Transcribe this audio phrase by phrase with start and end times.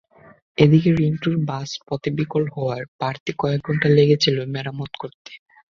[0.57, 5.31] ওদিকে রিন্টুর বাস পথে বিকল হওয়ায় বাড়তি কয়েক ঘণ্টা লেগেছিল মেরামত করতে।